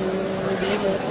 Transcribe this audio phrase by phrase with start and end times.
[0.62, 1.11] بمؤمنين.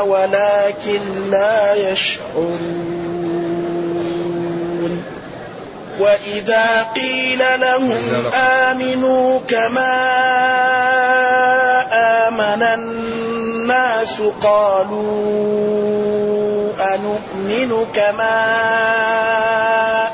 [0.00, 2.92] ولكن لا يشعرون.
[6.00, 9.98] وإذا قيل لهم آمنوا كما
[11.92, 15.02] آمن الناس قالوا
[16.94, 18.42] أنؤمن كما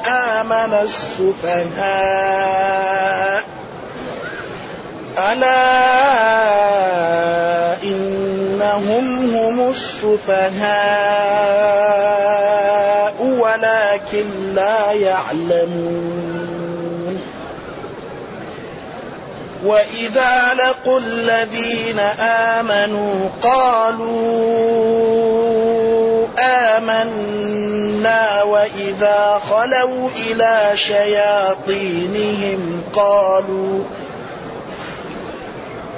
[0.07, 2.19] آمن السفهاء.
[5.19, 5.69] ألا
[8.77, 10.69] إنهم هم السفهاء
[13.21, 16.59] ولكن لا يعلمون.
[19.65, 21.99] وإذا لقوا الذين
[22.59, 24.89] آمنوا قالوا
[26.77, 32.03] آمنا وإذا خلوا إلى شياطينهم
[32.93, 33.83] قالوا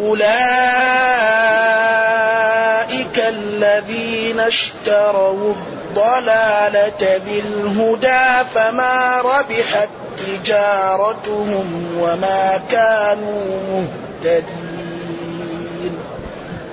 [0.00, 0.28] أولئك
[3.18, 9.88] الذين اشتروا الضلالة بالهدى فما ربحت
[10.18, 13.60] تجارتهم وما كانوا
[14.24, 14.48] مهتدين.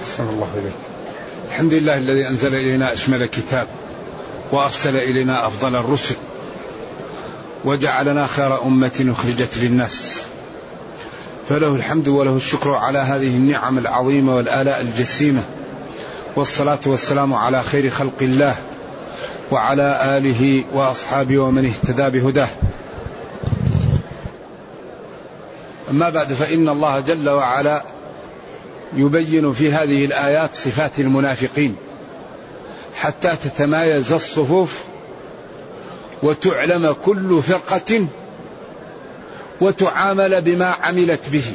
[0.04, 0.74] أحسن الله إليك.
[1.50, 3.68] الحمد لله الذي أنزل إلينا أشمل كتاب
[4.52, 6.16] وأرسل إلينا أفضل الرسل
[7.66, 10.24] وجعلنا خير أمة أخرجت للناس.
[11.50, 15.44] فله الحمد وله الشكر على هذه النعم العظيمة والآلاء الجسيمة.
[16.36, 18.56] والصلاة والسلام على خير خلق الله
[19.52, 22.50] وعلى آله وأصحابه ومن اهتدى بهداه.
[25.92, 27.84] أما بعد فإن الله جل وعلا
[28.94, 31.76] يبين في هذه الآيات صفات المنافقين
[32.96, 34.74] حتى تتمايز الصفوف
[36.24, 38.08] وتعلم كل فرقة
[39.62, 41.54] وتعامل بما عملت به.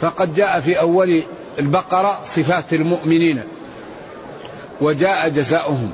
[0.00, 1.22] فقد جاء في أول
[1.58, 3.42] البقرة صفات المؤمنين
[4.80, 5.90] وجاء جزاؤهم.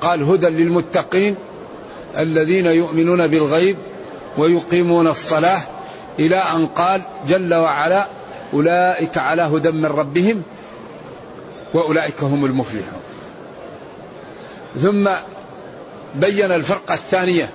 [0.00, 1.36] قال هدى للمتقين
[2.18, 3.76] الذين يؤمنون بالغيب
[4.38, 5.60] ويقيمون الصلاة
[6.18, 8.06] إلى أن قال جل وعلا
[8.52, 10.42] أولئك على هدى من ربهم
[11.74, 13.00] وأولئك هم المفلحون.
[14.82, 15.10] ثم
[16.14, 17.50] بين الفرقة الثانية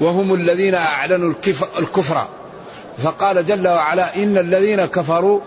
[0.00, 1.32] وهم الذين أعلنوا
[1.78, 2.26] الكفر.
[3.04, 5.40] فقال جل وعلا إن الذين كفروا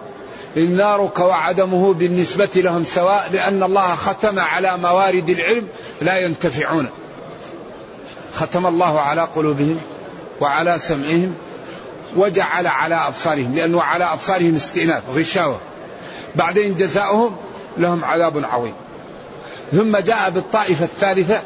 [0.58, 5.68] النار كوعدمه بالنسبة لهم سواء لأن الله ختم على موارد العلم
[6.02, 6.90] لا ينتفعون.
[8.36, 9.80] ختم الله على قلوبهم
[10.42, 11.34] وعلى سمعهم
[12.16, 15.58] وجعل على أبصارهم لأنه على أبصارهم استئناف غشاوة
[16.36, 17.36] بعدين جزاؤهم
[17.78, 18.74] لهم عذاب عظيم.
[19.72, 21.42] ثم جاء بالطائفة الثالثة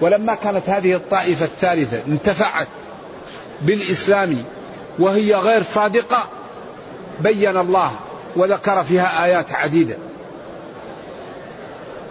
[0.00, 2.68] ولما كانت هذه الطائفة الثالثة انتفعت
[3.62, 4.44] بالإسلام
[4.98, 6.24] وهي غير صادقة
[7.20, 7.90] بين الله
[8.36, 9.96] وذكر فيها آيات عديدة.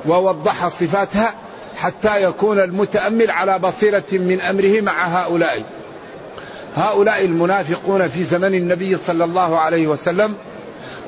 [0.06, 1.34] ووضح صفاتها
[1.78, 5.64] حتى يكون المتأمل على بصيرة من أمره مع هؤلاء.
[6.76, 10.36] هؤلاء المنافقون في زمن النبي صلى الله عليه وسلم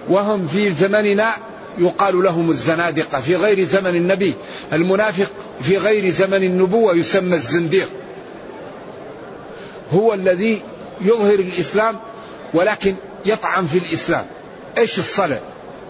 [0.09, 1.31] وهم في زمننا
[1.77, 4.33] يقال لهم الزنادقة في غير زمن النبي.
[4.73, 5.31] المنافق
[5.61, 7.89] في غير زمن النبوة يسمى الزنديق.
[9.93, 10.61] هو الذي
[11.01, 11.95] يظهر الإسلام
[12.53, 12.95] ولكن
[13.25, 14.25] يطعن في الإسلام.
[14.77, 15.39] إيش الصلاة؟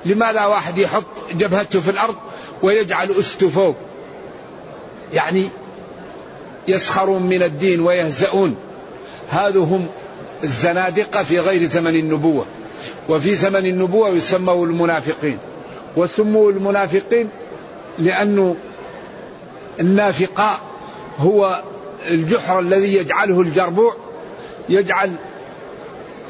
[0.06, 2.16] لماذا واحد يحط جبهته في الأرض
[2.62, 3.76] ويجعل أسته فوق؟
[5.14, 5.50] يعني
[6.68, 8.56] يسخرون من الدين ويهزؤون.
[9.30, 9.88] هذا هم
[10.44, 12.46] الزنادقة في غير زمن النبوة.
[13.10, 15.38] وفي زمن النبوة يسموا المنافقين.
[15.96, 17.30] وسموا المنافقين
[18.00, 18.56] لأنه
[19.80, 20.60] النافقاء
[21.18, 21.64] هو
[22.08, 23.96] الجحر الذي يجعله الجربوع
[24.70, 25.12] يجعل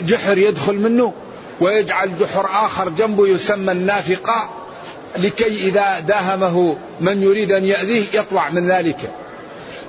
[0.01, 1.13] جحر يدخل منه
[1.61, 4.49] ويجعل جحر آخر جنبه يسمى النافقاء
[5.17, 9.11] لكي إذا داهمه من يريد أن يأذيه يطلع من ذلك.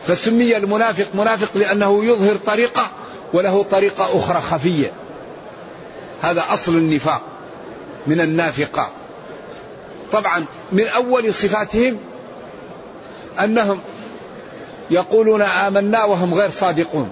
[0.06, 2.90] فسمي المنافق منافق لأنه يظهر طريقة
[3.32, 4.92] وله طريقة أخرى خفية.
[6.22, 7.22] هذا أصل النفاق
[8.06, 8.90] من النافقة.
[10.12, 11.99] طبعا من أول صفاتهم
[13.41, 13.81] أنهم
[14.91, 17.11] يقولون آمنا وهم غير صادقون.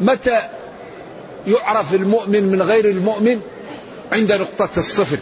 [0.00, 0.40] متى
[1.46, 3.40] يعرف المؤمن من غير المؤمن؟
[4.12, 5.18] عند نقطة الصفر.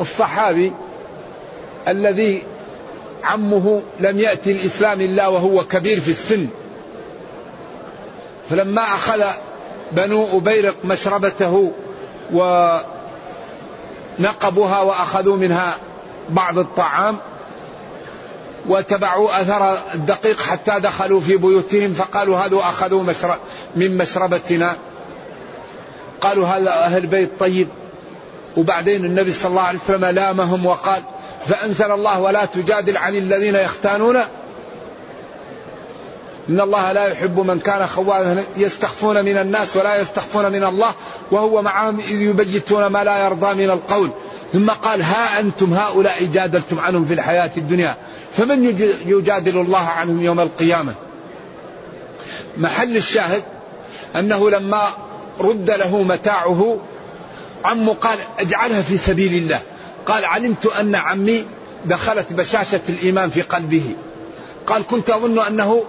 [0.00, 0.72] الصحابي
[1.88, 2.42] الذي
[3.24, 6.48] عمه لم يأتي الإسلام إلا وهو كبير في السن
[8.50, 9.24] فلما أخذ
[9.92, 11.72] بنو أبيرق مشربته
[14.18, 15.74] ونقبوها وأخذوا منها
[16.28, 17.16] بعض الطعام
[18.68, 23.38] وتبعوا أثر الدقيق حتى دخلوا في بيوتهم فقالوا هذا أخذوا مشرب
[23.76, 24.76] من مشربتنا
[26.20, 27.68] قالوا هذا أهل بيت طيب؟
[28.56, 31.02] وبعدين النبي صلى الله عليه وسلم لامهم وقال
[31.46, 34.20] فأنزل الله ولا تجادل عن الذين يختانون
[36.48, 40.94] إن الله لا يحب من كان خوانا يستخفون من الناس ولا يستخفون من الله
[41.30, 44.10] وهو معهم إذ يبجتون ما لا يرضى من القول.
[44.52, 47.96] ثم قال ها أنتم هؤلاء جادلتم عنهم في الحياة الدنيا
[48.32, 48.64] فمن
[49.06, 50.94] يجادل الله عنهم يوم القيامة؟
[52.56, 53.42] محل الشاهد
[54.16, 54.88] أنه لما
[55.40, 56.78] رد له متاعه
[57.64, 59.60] عمه قال اجعلها في سبيل الله.
[60.06, 61.44] قال علمت أن عمي
[61.84, 63.94] دخلت بشاشة الإيمان في قلبه.
[64.66, 65.84] قال كنت أظن أنه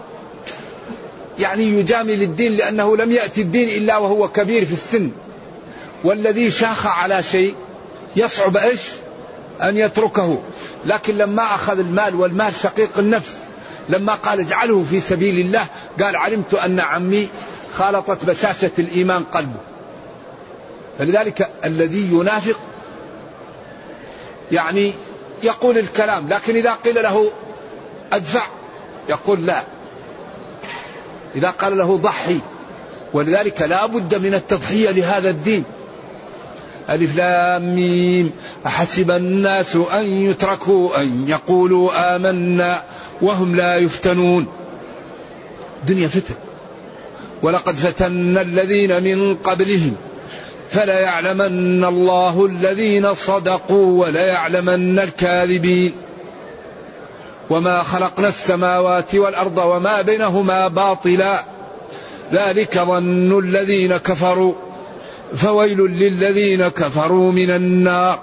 [1.39, 5.11] يعني يجامل الدين لأنه لم يأتي الدين إلا وهو كبير في السن.
[6.03, 7.55] والذي شاخ على شيء
[8.15, 8.81] يصعب إيش؟
[9.61, 10.41] أن يتركه.
[10.85, 13.35] لكن لما أخذ المال والمال شقيق النفس
[13.89, 15.65] لما قال اجعله في سبيل الله
[16.01, 17.27] قال علمت أن عمي
[17.73, 19.59] خالطت بشاشة الإيمان قلبه.
[20.99, 22.59] فلذلك الذي ينافق
[24.51, 24.93] يعني
[25.43, 27.31] يقول الكلام لكن إذا قيل له
[28.13, 28.43] أدفع
[29.09, 29.63] يقول لا.
[31.35, 32.39] إذا قال له ضحي.
[33.13, 35.63] ولذلك لا بد من التضحية لهذا الدين.
[36.89, 38.31] ألف لام ميم.
[38.65, 42.83] أحسب الناس أن يتركوا أن يقولوا آمنا
[43.21, 44.47] وهم لا يفتنون.
[45.87, 46.35] دنيا فتن.
[47.41, 49.95] ولقد فتنا الذين من قبلهم.
[50.69, 55.91] فلا يعلمن الله الذين صدقوا ولا يعلمن الكاذبين.
[57.49, 61.43] وما خلقنا السماوات والأرض وما بينهما باطلا.
[62.31, 64.53] ذلك ظن الذين كفروا.
[65.35, 68.19] فويل للذين كفروا من النار.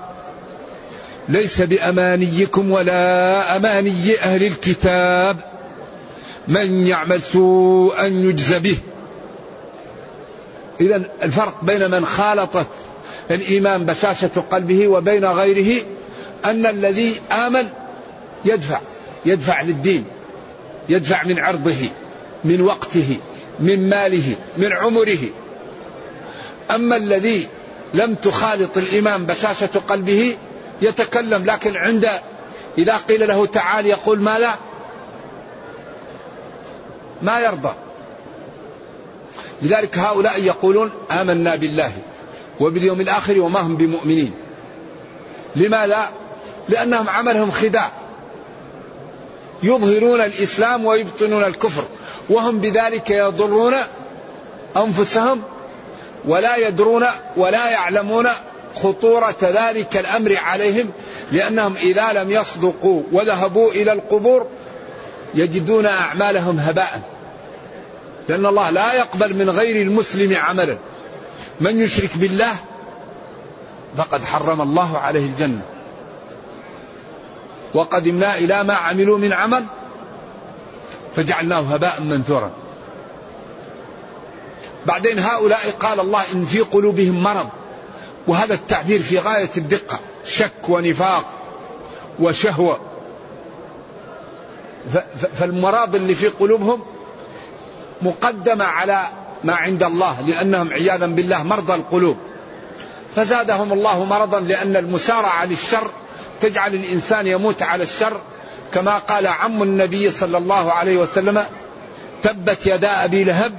[1.28, 5.36] ليس بأمانيكم ولا أماني أهل الكتاب.
[6.48, 8.76] من يعمل سوءا يجز به.
[10.80, 12.66] اذا الفرق بين من خالطت
[13.30, 15.82] الإيمان بشاشة قلبه وبين غيره
[16.44, 17.68] أن الذي آمن
[18.44, 18.80] يدفع.
[19.26, 20.04] يدفع للدين
[20.88, 21.88] يدفع من عرضه
[22.44, 23.16] من وقته
[23.60, 25.30] من ماله من عمره.
[26.70, 27.48] أما الذي
[27.94, 30.36] لم تخالط الإيمان بشاشة قلبه
[30.82, 32.10] يتكلم لكن عند
[32.78, 34.54] إذا قيل له تعال يقول ما لا
[37.22, 37.72] ما يرضى.
[39.62, 41.92] لذلك هؤلاء يقولون آمنا بالله
[42.60, 44.34] وباليوم الآخر وما هم بمؤمنين.
[45.56, 46.10] لماذا؟
[46.68, 47.92] لأنهم عملهم خداع.
[49.64, 51.84] يظهرون الإسلام ويبطنون الكفر
[52.30, 53.74] وهم بذلك يضرون
[54.76, 55.42] أنفسهم
[56.24, 57.04] ولا يدرون
[57.36, 58.28] ولا يعلمون
[58.82, 60.90] خطورة ذلك الأمر عليهم
[61.32, 64.46] لأنهم إذا لم يصدقوا وذهبوا إلى القبور
[65.34, 67.00] يجدون أعمالهم هباء.
[68.28, 70.76] لأن الله لا يقبل من غير المسلم عملا.
[71.60, 72.56] من يشرك بالله
[73.96, 75.62] فقد حرم الله عليه الجنة.
[77.74, 79.64] وقدمنا إلى ما عملوا من عمل
[81.16, 82.50] فجعلناه هباء منثورا.
[84.86, 87.48] بعدين هؤلاء قال الله إن في قلوبهم مرض
[88.26, 91.24] وهذا التعبير في غاية الدقة شك ونفاق
[92.20, 92.80] وشهوة.
[95.38, 96.80] فالمرض اللي في قلوبهم
[98.02, 99.02] مقدمة على
[99.44, 102.16] ما عند الله لأنهم عياذا بالله مرضى القلوب.
[103.16, 105.90] فزادهم الله مرضا لأن المسارعة للشر
[106.44, 108.20] تجعل الإنسان يموت على الشر
[108.72, 111.44] كما قال عم النبي صلى الله عليه وسلم
[112.22, 113.54] تبت يدا أبي لهب.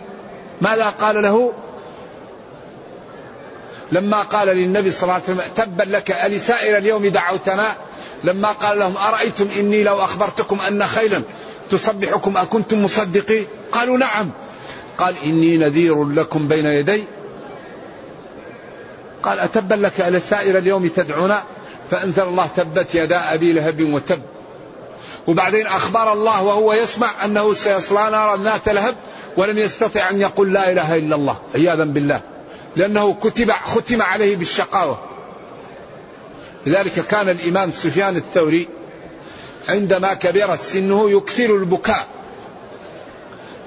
[0.62, 1.54] ماذا قال له؟
[3.92, 7.75] لما قال للنبي صلى الله عليه وسلم تبا لك ألسائر اليوم دعوتنا؟
[8.24, 11.22] لما قال لهم أرأيتم إني لو أخبرتكم أن خيلا
[11.72, 14.30] تصبحكم أكنتم مصدقين؟ قالوا نعم.
[14.98, 17.04] قال إني نذير لكم بين يدي.
[19.24, 21.44] قال أتبا لك ألسائر اليوم تدعونا؟
[21.92, 24.22] فأنزل الله تبت يدا أبي لهب وتب.
[25.27, 28.96] وبعدين أخبر الله وهو يسمع أنه سيصلى نارا ذات لهب
[29.38, 32.22] ولم يستطع أن يقول لا إله إلا الله عياذا بالله.
[32.75, 35.00] لأنه كتب ختم عليه بالشقاوة.
[36.65, 38.68] لذلك كان الإمام سفيان الثوري
[39.70, 42.08] عندما كبرت سنه يكثر البكاء.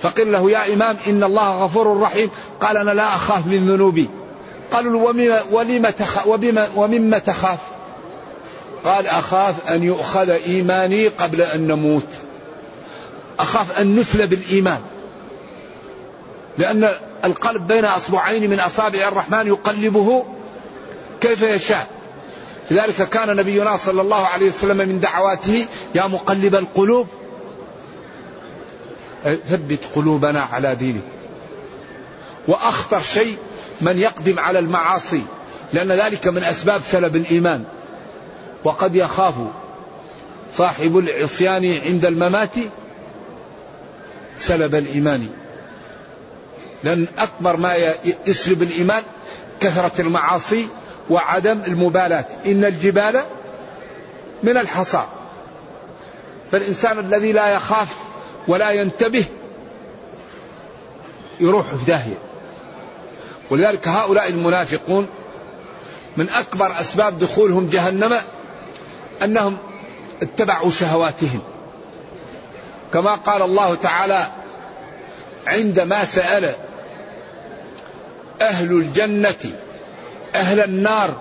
[0.03, 2.31] فقيل له يا إمام إن الله غفور رحيم.
[2.61, 4.11] قال أنا لا أخاف من ذنوبي.
[4.73, 5.13] قالوا
[5.51, 6.27] ولم تخاف
[6.77, 7.59] ومما تخاف؟
[8.85, 12.07] قال أخاف أن يؤخذ إيماني قبل أن نموت.
[13.39, 14.81] أخاف أن نثلى بالإيمان.
[16.59, 16.91] لأن
[17.25, 20.25] القلب بين أصبعين من أصابع الرحمن يقلبه
[21.21, 21.87] كيف يشاء.
[22.71, 27.07] لذلك كان نبينا صلى الله عليه وسلم من دعواته يا مقلب القلوب
[29.25, 31.03] ثبت قلوبنا على دينك.
[32.49, 33.37] وأخطر شيء
[33.81, 35.23] من يقدم على المعاصي
[35.73, 37.65] لأن ذلك من أسباب سلب الإيمان.
[38.65, 39.35] وقد يخاف
[40.57, 42.55] صاحب العصيان عند الممات
[44.37, 45.29] سلب الإيمان.
[46.83, 47.75] لأن أكبر ما
[48.27, 49.03] يسلب الإيمان
[49.61, 50.69] كثرة المعاصي
[51.11, 52.27] وعدم المبالاة.
[52.47, 53.23] إن الجبال
[54.43, 55.05] من الحصى.
[56.53, 57.97] فالإنسان الذي لا يخاف
[58.49, 59.25] ولا ينتبه
[61.41, 62.19] يروح في داهية.
[63.51, 65.07] ولذلك هؤلاء المنافقون
[66.17, 68.15] من أكبر أسباب دخولهم جهنم
[69.23, 69.57] أنهم
[70.23, 71.41] اتبعوا شهواتهم.
[72.93, 74.27] كما قال الله تعالى
[75.47, 76.55] عندما سأل
[78.41, 79.53] أهل الجنة
[80.35, 81.15] أهل النار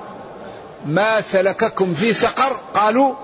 [0.86, 3.16] ما سلككم في سقر؟ قالوا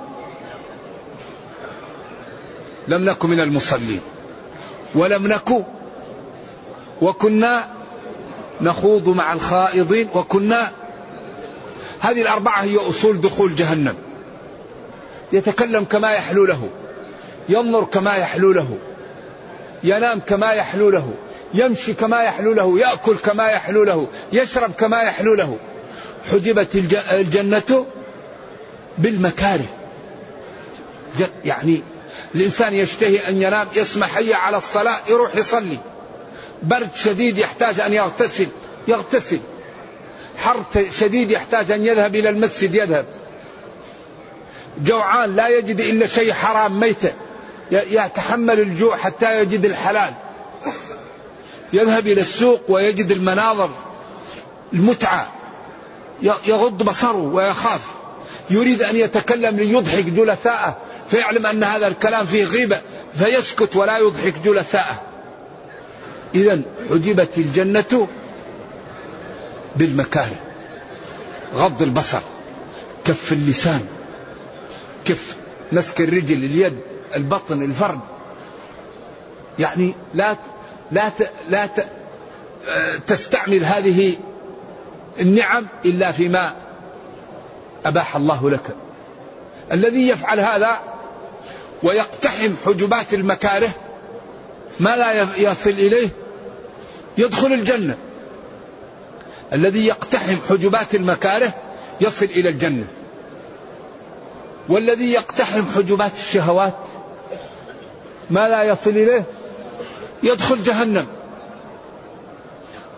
[2.88, 4.02] لم نكن من المصلين.
[4.96, 5.64] ولم نكن
[7.02, 7.68] وكنا
[8.62, 10.72] نخوض مع الخائضين وكنا
[12.00, 13.96] هذه الأربعة هي أصول دخول جهنم.
[15.34, 16.70] يتكلم كما يحلو له.
[17.50, 18.78] ينظر كما يحلو له.
[19.84, 21.14] ينام كما يحلو له.
[21.54, 22.80] يمشي كما يحلو له.
[22.80, 24.08] يأكل كما يحلو له.
[24.32, 25.58] يشرب كما يحلو له.
[26.32, 26.76] حجبت
[27.12, 27.86] الجنة
[28.98, 29.66] بالمكاره.
[31.46, 31.84] يعني
[32.36, 35.80] الإنسان يشتهي أن ينام يسمع حي على الصلاة يروح يصلي.
[36.64, 38.48] برد شديد يحتاج أن يغتسل
[38.88, 39.40] يغتسل.
[40.38, 40.64] حر
[41.00, 43.06] شديد يحتاج أن يذهب إلى المسجد يذهب.
[44.82, 47.12] جوعان لا يجد إلا شيء حرام ميتة.
[47.72, 50.14] يتحمل الجوع حتى يجد الحلال.
[51.74, 53.70] يذهب إلى السوق ويجد المناظر
[54.74, 55.32] المتعة.
[56.22, 57.82] يغض بصره ويخاف.
[58.50, 60.78] يريد أن يتكلم ليضحك جلساءه
[61.10, 62.82] فيعلم أن هذا الكلام فيه غيبة
[63.18, 65.02] فيسكت ولا يضحك جلساءه.
[66.36, 68.08] إذا حجبت الجنة
[69.76, 70.36] بالمكاره.
[71.56, 72.22] غض البصر
[73.06, 73.86] كف اللسان.
[75.06, 75.38] كف
[75.72, 76.78] مسك الرجل اليد
[77.16, 78.00] البطن الفرد.
[79.60, 80.36] يعني لا
[80.92, 81.12] لا
[81.50, 81.70] لا
[83.08, 84.16] تستعمل هذه
[85.20, 86.56] النعم إلا فيما
[87.86, 88.76] أباح الله لك.
[89.72, 90.80] الذي يفعل هذا
[91.84, 93.70] ويقتحم حجبات المكاره
[94.80, 96.10] ما لا يصل إليه
[97.18, 97.98] يدخل الجنة.
[99.54, 101.54] الذي يقتحم حجبات المكاره
[102.02, 102.86] يصل إلى الجنة.
[104.70, 106.74] والذي يقتحم حجبات الشهوات
[108.30, 109.24] ما لا يصل إليه
[110.24, 111.08] يدخل جهنم.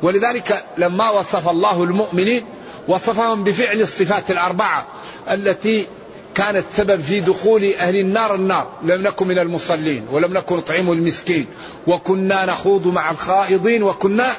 [0.01, 2.45] ولذلك لما وصف الله المؤمنين
[2.87, 4.85] وصفهم بفعل الصفات الأربعة
[5.29, 5.87] التي
[6.35, 8.69] كانت سبب في دخول أهل النار النار.
[8.83, 11.45] لم نكن من المصلين ولم نكن نطعم المسكين.
[11.87, 14.31] وكنا نخوض مع الخائضين وكنا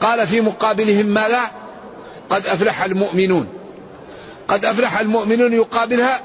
[0.00, 1.40] قال في مقابلهم ماذا؟
[2.30, 3.48] قد أفلح المؤمنون.
[4.48, 6.20] قد أفلح المؤمنون يقابلها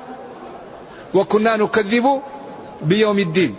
[1.13, 2.21] وكنا نكذب
[2.81, 3.55] بيوم الدين.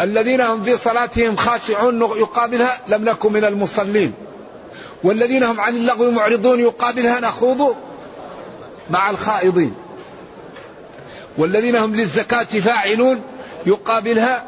[0.00, 4.12] الذين هم في صلاتهم خاشعون يقابلها لم نكن من المصلين.
[5.04, 7.76] والذين هم عن اللغو معرضون يقابلها نخوض
[8.90, 9.74] مع الخائضين.
[11.38, 13.20] والذين هم للزكاة فاعلون
[13.66, 14.44] يقابلها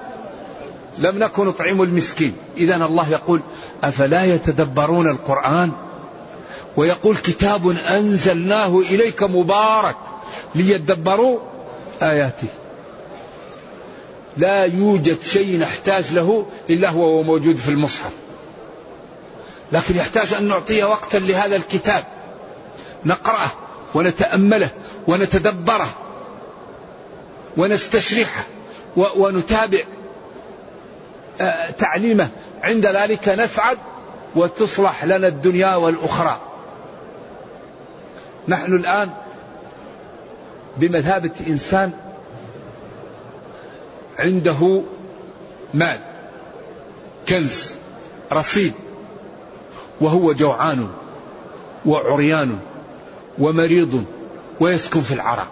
[0.99, 2.37] لم نكن نطعم المسكين.
[2.57, 3.41] إذا الله يقول
[3.85, 5.73] أفلا يتدبرون القرآن؟
[6.77, 9.97] ويقول كتاب أنزلناه إليك مبارك
[10.55, 11.39] ليدبروا
[12.03, 12.49] آياته.
[14.37, 18.13] لا يوجد شيء نحتاج له إلا هو موجود في المصحف.
[19.73, 22.05] لكن يحتاج أن نعطيه وقتا لهذا الكتاب.
[23.05, 23.51] نقرأه
[23.95, 24.69] ونتأمله
[25.07, 25.89] ونتدبره
[27.57, 28.45] ونستشرحه
[28.97, 29.81] ونتابع
[31.41, 32.29] آه، تعليمه.
[32.63, 33.79] عند ذلك نسعد
[34.35, 36.41] وتصلح لنا الدنيا والأخرى.
[38.49, 39.11] نحن الآن
[40.77, 41.93] بمثابة إنسان
[44.19, 44.83] عنده
[45.75, 45.99] مال
[47.29, 47.75] كنز
[48.33, 48.73] رصيد
[50.01, 50.89] وهو جوعان
[51.87, 52.59] وعريان
[53.39, 54.05] ومريض
[54.61, 55.47] ويسكن في العراء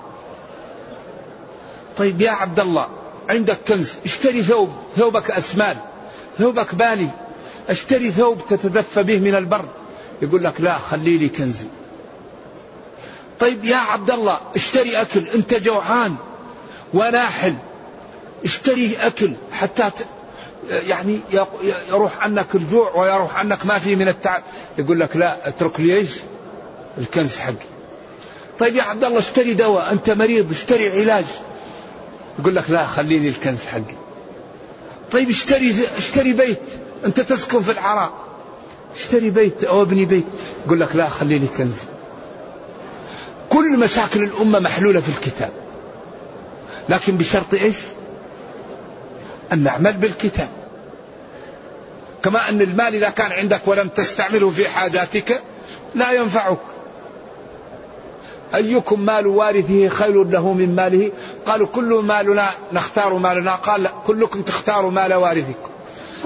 [1.96, 2.88] طيب يا عبد الله
[3.28, 5.76] عندك كنز اشتري ثوب ثوبك أسمال
[6.38, 7.08] ثوبك بالي
[7.68, 9.68] اشتري ثوب تتدفى به من البرد
[10.22, 11.66] يقول لك لا خلي لي كنزي.
[13.40, 16.14] طيب يا عبد الله اشتري أكل أنت جوعان
[16.94, 17.54] وناحل
[18.44, 19.90] اشتري أكل حتى
[20.70, 21.20] يعني
[21.88, 24.42] يروح عنك الجوع ويروح عنك ما فيه من التعب
[24.78, 26.10] يقول لك لا اترك لي إيش؟
[26.98, 27.54] الكنز حقي
[28.58, 31.24] طيب يا عبد الله اشتري دواء أنت مريض اشتري علاج.
[32.38, 33.94] يقول لك لا خليني الكنز حقي
[35.12, 36.60] طيب اشتري اشتري بيت
[37.04, 38.12] أنت تسكن في العراء.
[38.96, 40.24] اشتري بيت أو ابني بيت.
[40.66, 41.84] يقول لك لا خليني كنزي
[43.54, 45.50] كل مشاكل الأمة محلولة في الكتاب.
[46.88, 47.76] لكن بشرط إيش؟
[49.52, 50.48] أن نعمل بالكتاب.
[52.22, 55.42] كما أن المال إذا كان عندك ولم تستعمله في حاجاتك
[55.94, 56.58] لا ينفعك.
[58.54, 61.12] أيكم مال وارثه خير له من ماله؟
[61.46, 63.54] قالوا كل مالنا نختار مالنا.
[63.54, 65.70] قال لا كلكم تختاروا مال وارثكم.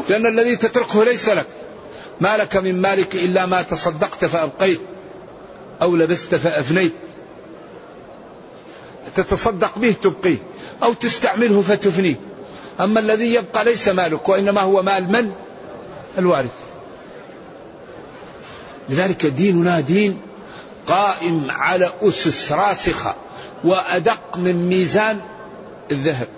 [0.09, 1.47] لأن الذي تتركه ليس لك.
[2.21, 4.81] ما لك من مالك إلا ما تصدقت فأبقيت
[5.83, 6.93] أو لبست فأفنيت.
[9.21, 10.39] تتصدق به تبقيه
[10.83, 12.15] أو تستعمله فتفنيه.
[12.81, 15.33] أما الذي يبقى ليس مالك وإنما هو مال من؟
[16.19, 16.59] الوارث.
[18.89, 20.21] لذلك ديننا دين
[20.87, 23.15] قائم على أسس راسخة
[23.65, 25.21] وأدق من ميزان
[25.91, 26.29] الذهب.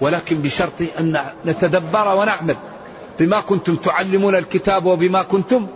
[0.00, 2.56] ولكن بشرط أن نتدبر ونعمل
[3.18, 5.66] بما كنتم تعلمون الكتاب وبما كنتم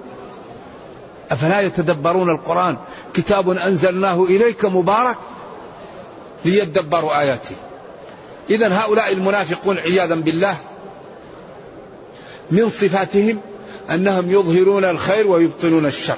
[1.30, 2.76] أفلا يتدبرون القرآن.
[3.14, 5.16] كتاب أنزلناه إليك مبارك
[6.44, 7.54] ليدبروا آياته
[8.50, 10.56] إذا هؤلاء المنافقون عياذا بالله
[12.50, 13.40] من صفاتهم
[13.90, 16.16] أنهم يظهرون الخير ويبطلون الشر.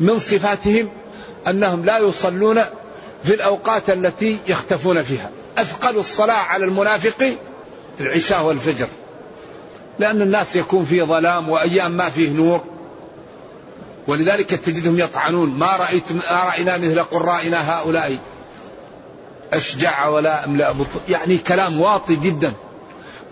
[0.00, 0.88] من صفاتهم
[1.48, 2.64] أنهم لا يصلون
[3.24, 5.30] في الأوقات التي يختفون فيها.
[5.58, 7.32] أثقل الصلاة على المنافق
[8.00, 8.86] العشاء والفجر.
[9.98, 12.64] لأن الناس يكون في ظلام وأيام ما فيه نور.
[14.08, 15.58] ولذلك تجدهم يطعنون.
[15.58, 18.18] ما رايت ما رأينا مثل قرائنا هؤلاء.
[19.52, 22.52] أشجع ولا أملأ بطل يعني كلام واطي جدا.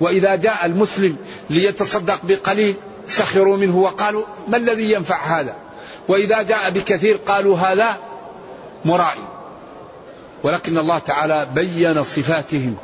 [0.01, 1.17] وإذا جاء المسلم
[1.51, 2.75] ليتصدق بقليل
[3.07, 5.55] سخروا منه وقالوا ما الذي ينفع هذا؟
[6.09, 7.97] وإذا جاء بكثير قالوا هذا
[8.85, 9.29] مرائي.
[10.43, 12.77] ولكن الله تعالى بين صفاتهم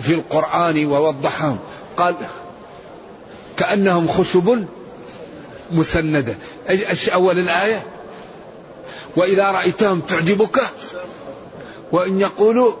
[0.00, 1.58] في القرآن ووضحهم.
[1.96, 2.16] قال
[3.56, 4.66] كأنهم خشب
[5.72, 6.34] مسندة.
[6.70, 7.82] إيش أول الآية؟
[9.16, 10.60] وإذا رأيتهم تعجبك
[11.92, 12.72] وإن يقولوا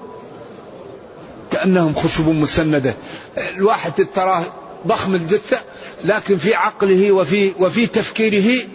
[1.50, 2.94] كأنهم خشب مسندة.
[3.56, 4.44] الواحد تراه
[4.86, 5.60] ضخم الجثة
[6.04, 8.66] لكن في عقله وفي وفي تفكيره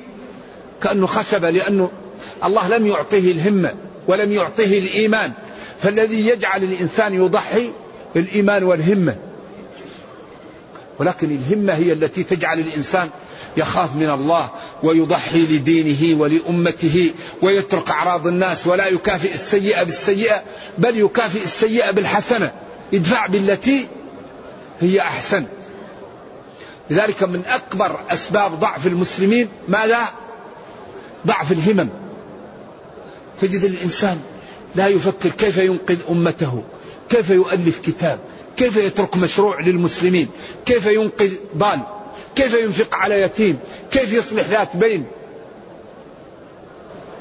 [0.84, 1.92] كأنه خشبة لأنه
[2.44, 3.76] الله لم يعطيه الهمة
[4.08, 5.32] ولم يعطيه الإيمان.
[5.82, 7.72] فالذي يجعل الإنسان يضحي
[8.16, 9.16] الإيمان والهمة.
[11.00, 13.10] ولكن الهمة هي التي تجعل الإنسان
[13.58, 14.50] يخاف من الله
[14.84, 17.12] ويضحي لدينه ولأمته
[17.42, 20.44] ويترك أعراض الناس ولا يكافئ السيئة بالسيئة
[20.78, 22.52] بل يكافئ السيئة بالحسنة.
[22.94, 23.88] ادفع بالتي
[24.82, 25.46] هي أحسن.
[26.90, 30.04] لذلك من أكبر أسباب ضعف المسلمين ماذا؟
[31.28, 31.90] ضعف الهمم.
[33.42, 34.20] تجد الإنسان
[34.76, 36.64] لا يفكر كيف ينقذ أمته
[37.10, 38.20] كيف يؤلف كتاب
[38.58, 40.28] كيف يترك مشروع للمسلمين
[40.66, 41.82] كيف ينقذ ضال
[42.36, 43.60] كيف ينفق على يتيم؟
[43.92, 45.06] كيف يصلح ذات بين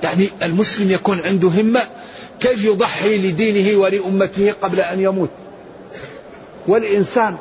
[0.03, 1.83] يعني المسلم يكون عنده همة
[2.41, 5.31] كيف يضحي لدينه ولأمته قبل أن يموت؟
[6.67, 7.37] والإنسان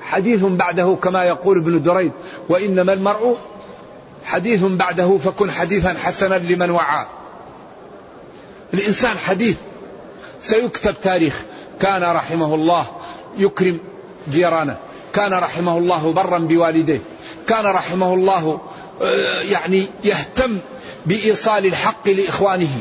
[0.00, 2.12] حديث بعده كما يقول ابن دريد
[2.48, 3.36] وإنما المرء
[4.24, 7.06] حديث بعده فكن حديثا حسنا لمن وعى.
[8.74, 9.56] الإنسان حديث
[10.42, 11.42] سيكتب تاريخ.
[11.80, 12.86] كان رحمه الله
[13.36, 13.78] يكرم
[14.30, 14.76] جيرانه.
[15.12, 17.00] كان رحمه الله برا بوالديه.
[17.46, 18.60] كان رحمه الله
[19.02, 20.58] آه، يعني يهتم
[21.06, 22.78] بإيصال الحق لإخوانه.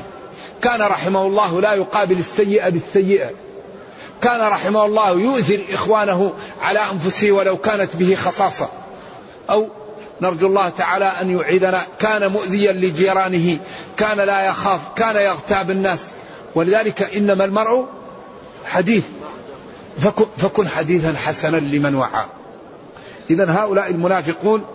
[0.61, 3.29] كان رحمه الله لا يقابل السيئة بالسيئة.
[4.21, 8.69] كان رحمه الله يؤثر إخوانه على أنفسه ولو كانت به خصاصة.
[9.49, 9.67] أو
[10.21, 13.57] نرجو الله تعالى أن يعيدنا كان مؤذيا لجيرانه.
[13.97, 15.99] كان لا يخاف كان يغتاب الناس.
[16.55, 17.85] ولذلك إنما المرء
[18.65, 19.03] حديث.
[19.99, 22.25] فكن, فكن حديثا حسنا لمن وعى.
[23.29, 24.65] إذا هؤلاء المنافقون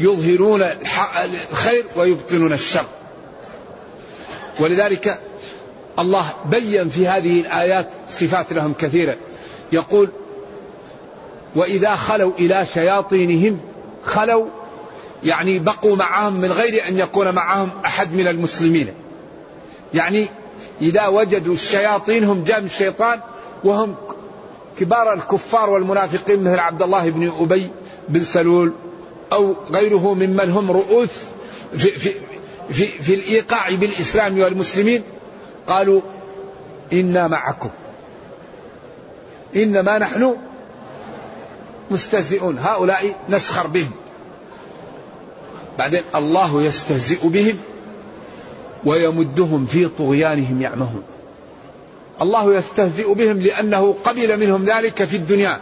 [0.00, 0.62] يظهرون
[1.52, 2.86] الخير ويبطنون الشر.
[4.60, 5.20] ولذلك
[5.98, 9.16] الله بين في هذه الآيات صفات لهم كثيرة
[9.72, 10.08] يقول
[11.56, 13.60] وإذا خلوا إلى شياطينهم
[14.04, 14.46] خلوا
[15.22, 18.94] يعني بقوا معهم من غير أن يكون معهم أحد من المسلمين.
[19.94, 20.26] يعني
[20.80, 23.20] إذا وجدوا الشياطين هم جام الشيطان
[23.64, 23.94] وهم
[24.80, 27.70] كبار الكفار والمنافقين مثل عبد الله بن أبي
[28.08, 28.72] بن سلول
[29.32, 31.10] أو غيره ممن هم رؤوس
[31.76, 32.14] في, في,
[32.70, 35.02] في, في الإيقاع بالإسلام والمسلمين
[35.66, 36.00] قالوا
[36.92, 37.70] إنا معكم.
[39.56, 40.36] إنما نحن
[41.90, 42.58] مستهزئون.
[42.58, 43.90] هؤلاء نسخر بهم.
[45.78, 47.58] بعدين الله يستهزئ بهم
[48.84, 51.02] ويمدهم في طغيانهم يعمهون.
[52.22, 55.60] الله يستهزئ بهم لأنه قبل منهم ذلك في الدنيا.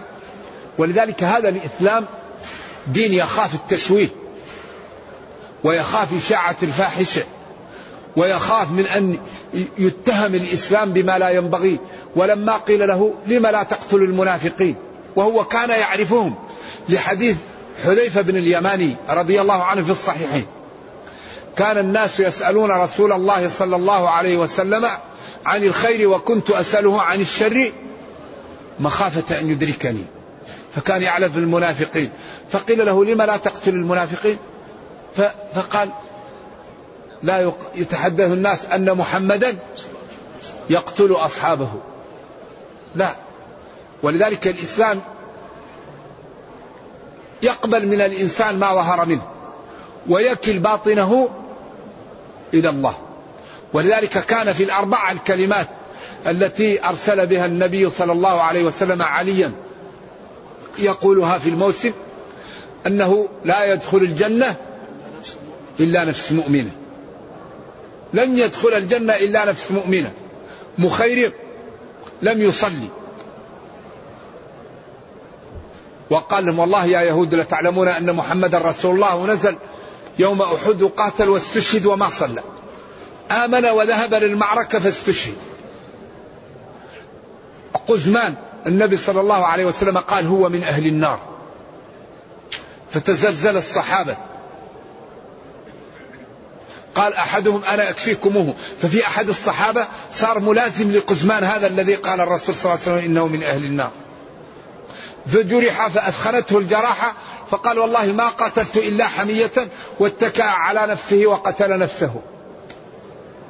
[0.79, 2.05] ولذلك هذا الإسلام
[2.87, 4.09] دين يخاف التشويه
[5.65, 7.23] ويخاف إشاعة الفاحشة
[8.17, 9.19] ويخاف من أن
[9.79, 11.79] يتهم الإسلام بما لا ينبغي.
[12.17, 14.77] ولما قيل له لم لا تقتل المنافقين؟
[15.17, 16.35] وهو كان يعرفهم
[16.89, 17.37] لحديث
[17.85, 20.47] حذيفة بن اليماني رضي الله عنه في الصحيحين.
[21.57, 24.87] كان الناس يسألون رسول الله صلى الله عليه وسلم
[25.47, 27.73] عن الخير وكنت أسأله عن الشر
[28.81, 30.05] مخافة أن يدركني.
[30.75, 32.11] فكان يعلف المنافقين.
[32.51, 34.39] فقيل له لما لا تقتل المنافقين؟
[35.55, 35.91] فقال
[37.23, 39.57] لا يتحدث الناس أن محمدا
[40.71, 41.69] يقتل أصحابه.
[42.95, 43.11] لا.
[44.03, 45.01] ولذلك الإسلام
[47.43, 49.23] يقبل من الإنسان ما ظهر منه
[50.09, 51.29] ويكل باطنه
[52.55, 53.06] إلى الله.
[53.77, 55.69] ولذلك كان في الأربع الكلمات
[56.27, 59.53] التي أرسل بها النبي صلى الله عليه وسلم عليا
[60.79, 61.93] يقولها في الموسم
[62.87, 64.57] أنه لا يدخل الجنة
[65.81, 66.71] إلا نفس مؤمنة.
[68.13, 70.13] لن يدخل الجنة إلا نفس مؤمنة.
[70.79, 71.33] مخيرق
[72.23, 72.89] لم يصلي.
[76.11, 79.57] وقال لهم والله يا يهود لتعلمون أن محمدا رسول الله ونزل
[80.19, 82.43] يوم أحد قاتل واستشهد وما صلى.
[83.31, 85.35] آمن وذهب للمعركة فاستشهد.
[87.89, 88.35] قزمان
[88.67, 91.21] النبي صلى الله عليه وسلم قال هو من أهل النار.
[92.91, 94.17] فتزلزل الصحابة.
[96.95, 98.55] قال أحدهم أنا أكفيكموه.
[98.83, 103.27] ففي أحد الصحابة صار ملازم لقزمان هذا الذي قال الرسول صلى الله عليه وسلم إنه
[103.27, 103.91] من أهل النار.
[105.27, 107.15] فجرح فأثخنته الجراحة
[107.51, 109.53] فقال والله ما قتلت إلا حمية
[109.99, 112.15] واتكأ على نفسه وقتل نفسه.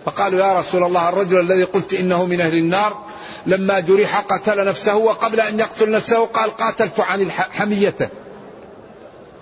[0.06, 3.04] فقالوا يا رسول الله الرجل الذي قلت إنه من أهل النار
[3.46, 8.08] لما جرح قتل نفسه وقبل أن يقتل نفسه قال قاتلت عن حميته.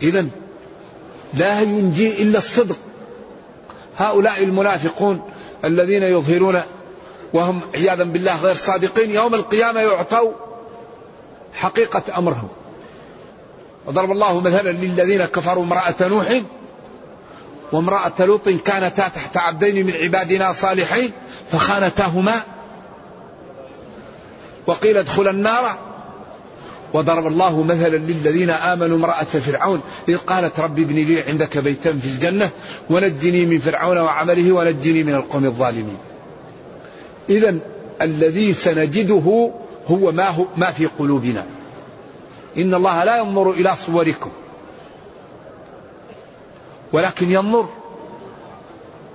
[0.02, 0.26] إذا
[1.34, 2.76] لا ينجي إلا الصدق.
[3.96, 5.22] هؤلاء المنافقون
[5.64, 6.62] الذين يظهرون
[7.32, 10.32] وهم عياذا بالله غير صادقين يوم القيامة يعطوا
[11.54, 12.48] حقيقة أمرهم.
[13.86, 16.40] وضرب الله مثلا للذين كفروا امرأة نوح
[17.74, 21.10] وامرأة لوط كانتا تحت عبدين من عبادنا صالحين
[21.52, 22.34] فخانتاهما.
[24.66, 25.78] وقيل ادخل النار.
[26.92, 32.06] وضرب الله مثلا للذين آمنوا امرأة فرعون إذ قالت رب ابن لي عندك بيتا في
[32.06, 32.50] الجنة
[32.90, 35.96] ونجني من فرعون وعمله ونجني من القوم الظالمين.
[37.28, 37.58] إذا
[38.02, 39.50] الذي سنجده
[39.86, 41.44] هو ما, هو ما في قلوبنا.
[42.56, 44.30] إن الله لا ينظر إلى صوركم.
[46.94, 47.68] ولكن ينظر.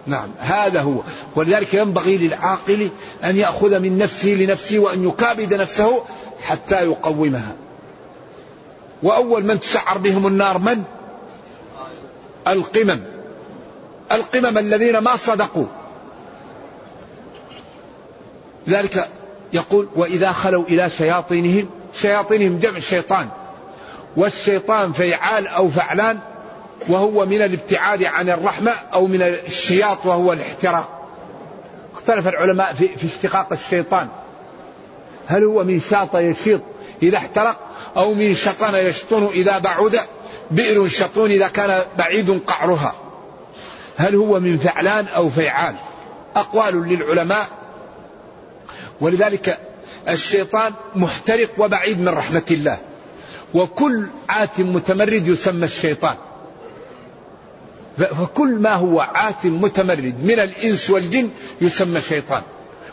[0.06, 1.02] نعم هذا هو.
[1.36, 2.90] ولذلك ينبغي للعاقل
[3.24, 6.04] أن يأخذ من نفسه لنفسه وأن يكابد نفسه
[6.42, 7.56] حتى يقومها.
[9.04, 10.84] وأول من تسعر بهم النار من؟
[12.48, 13.02] القمم.
[14.12, 15.66] القمم الذين ما صدقوا.
[18.68, 19.10] لذلك
[19.54, 23.30] يقول وإذا خلوا إلى شياطينهم شياطينهم جمع شيطان.
[24.18, 26.20] والشيطان فيعال أو فعلان
[26.88, 31.08] وهو من الابتعاد عن الرحمة أو من الشياط وهو الاحتراق.
[31.94, 34.08] اختلف العلماء في, في اشتقاق الشيطان.
[35.28, 36.62] هل هو من شاط يشيط
[37.04, 37.60] إذا احترق
[37.98, 40.00] أو من شطن يشطن إذا بعد؟
[40.52, 42.94] بئر شطون إذا كان بعيد قعرها.
[43.98, 45.76] هل هو من فعلان أو فيعان
[46.36, 47.48] أقوال للعلماء.
[49.02, 49.60] ولذلك
[50.10, 52.78] الشيطان محترق وبعيد من رحمة الله.
[53.54, 56.16] وكل عات متمرد يسمى الشيطان.
[58.00, 61.30] فكل ما هو عات متمرد من الإنس والجن
[61.62, 62.42] يسمى شيطان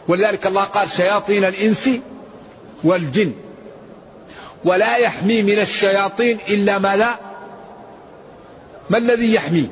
[0.08, 1.90] ولذلك الله قال شياطين الإنس
[2.84, 3.32] والجن.
[4.64, 7.14] ولا يحمي من الشياطين إلا ما لا
[8.90, 9.70] ما الذي يحمي؟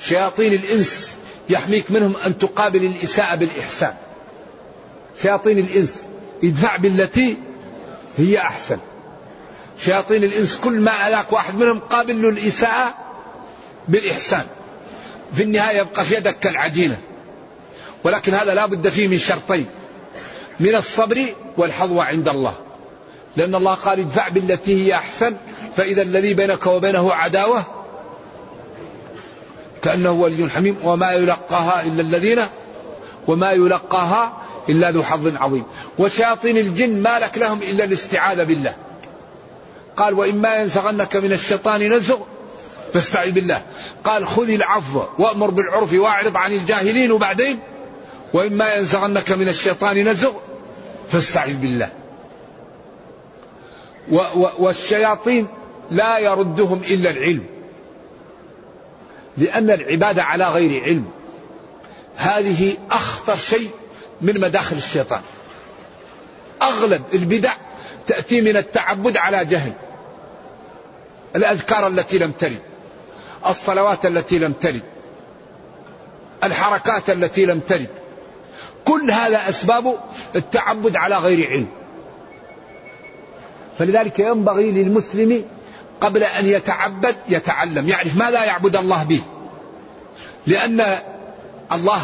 [0.00, 1.16] شياطين الإنس
[1.50, 3.94] يحميك منهم أن تقابل الإساءة بالإحسان.
[5.22, 6.02] شياطين الإنس
[6.44, 7.36] ادفع بالتي
[8.18, 8.78] هي أحسن.
[9.78, 13.01] شياطين الإنس كل ما ألاك واحد منهم قابل له الإساءة
[13.88, 14.44] بالإحسان.
[15.34, 16.98] في النهاية يبقى في يدك كالعجينة.
[18.04, 19.66] ولكن هذا لا بد فيه من شرطين.
[20.60, 22.54] من الصبر والحظوة عند الله.
[23.36, 25.36] لأن الله قال ادفع بالتي هي أحسن
[25.76, 27.62] فإذا الذي بينك وبينه عداوة
[29.82, 32.46] كأنه ولي حميم وما يلقاها إلا الذين
[33.26, 34.36] وما يلقاها
[34.68, 35.64] إلا ذو حظ عظيم.
[35.98, 38.74] وشياطين الجن ما لك لهم إلا الاستعاذة بالله.
[39.96, 42.18] قال وإما ينزغنك من الشيطان نزغ
[42.92, 43.62] فاستعذ بالله.
[44.04, 47.58] قال خذ العفو وأمر بالعرف واعرض عن الجاهلين وبعدين
[48.32, 50.32] وإما ينزغنك من الشيطان نزغ
[51.10, 51.88] فاستعذ بالله.
[54.10, 55.46] و و والشياطين
[55.90, 57.46] لا يردهم إلا العلم.
[59.36, 61.04] لأن العبادة على غير علم.
[62.16, 63.70] هذه أخطر شيء
[64.20, 65.20] من مداخل الشيطان.
[66.62, 67.52] أغلب البدع
[68.06, 69.72] تأتي من التعبد على جهل
[71.36, 72.71] الأذكار التي لم ترد.
[73.46, 74.82] الصلوات التي لم ترد
[76.44, 77.88] الحركات التي لم ترد.
[78.84, 80.00] كل هذا أسباب
[80.36, 81.66] التعبد على غير علم.
[83.78, 85.44] فلذلك ينبغي للمسلم
[86.00, 89.22] قبل أن يتعبد يتعلم يعرف ماذا يعبد الله به.
[90.46, 90.98] لأن
[91.72, 92.02] الله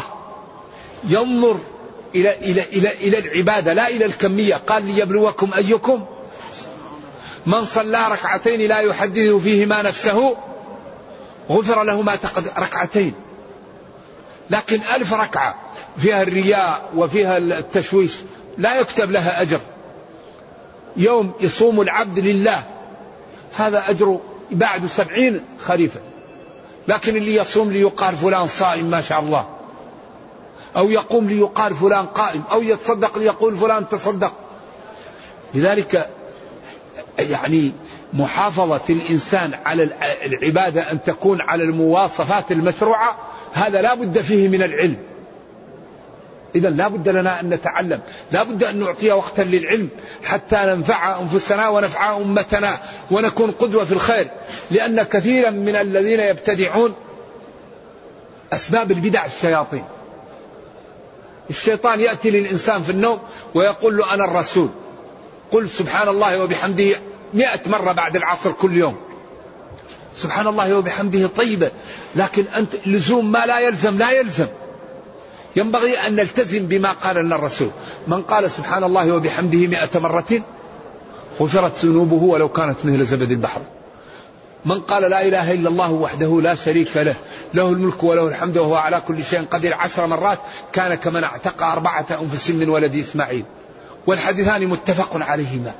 [1.09, 1.59] ينظر
[2.15, 4.55] إلى إلى إلى إلى العبادة لا إلى الكمية.
[4.55, 6.05] قال ليبلوكم أيكم
[7.45, 10.37] من صلى ركعتين لا يحدث فيهما نفسه
[11.49, 13.13] غفر له ما تقد ركعتين.
[14.49, 15.55] لكن ألف ركعة
[15.97, 18.13] فيها الرياء وفيها التشويش
[18.57, 19.59] لا يكتب لها أجر.
[20.97, 22.63] يوم يصوم العبد لله.
[23.55, 24.19] هذا أجر
[24.51, 25.99] بعد سبعين خريفا
[26.87, 29.45] لكن اللي يصوم ليقال فلان صائم ما شاء الله.
[30.75, 32.43] أو يقوم ليقال فلان قائم.
[32.51, 34.33] أو يتصدق ليقول فلان تصدق.
[35.53, 36.09] لذلك
[37.19, 37.71] يعني
[38.13, 39.89] محافظة الإنسان على
[40.25, 43.17] العبادة أن تكون على المواصفات المشروعة
[43.53, 44.97] هذا لا بد فيه من العلم.
[46.55, 48.01] إذا لا بد لنا أن نتعلم.
[48.31, 49.89] لا بد أن نعطي وقتا للعلم
[50.23, 52.77] حتى ننفع أنفسنا ونفع أمتنا
[53.11, 54.27] ونكون قدوة في الخير.
[54.71, 56.93] لأن كثيرا من الذين يبتدعون
[58.53, 59.83] أسباب البدع الشياطين.
[61.49, 63.19] الشيطان يأتي للإنسان في النوم
[63.55, 64.69] ويقول له أنا الرسول.
[65.51, 66.95] قل سبحان الله وبحمده
[67.33, 68.95] مئة مرة بعد العصر كل يوم.
[70.17, 71.71] سبحان الله وبحمده طيبة.
[72.15, 74.47] لكن أنت لزوم ما لا يلزم لا يلزم.
[75.55, 77.69] ينبغي أن نلتزم بما قال لنا الرسول.
[78.07, 80.43] من قال سبحان الله وبحمده مئة مرة
[81.39, 83.61] غفرت ذنوبه ولو كانت مثل زبد البحر.
[84.65, 87.15] من قال لا إله إلا الله وحده لا شريك له
[87.53, 89.73] له الملك وله الحمد وهو على كل شيء قدير.
[89.73, 90.39] عشر مرات
[90.73, 93.45] كان كمن اعتق أربعة أنفس من ولد إسماعيل.
[94.07, 95.73] والحديثان متفق عليهما.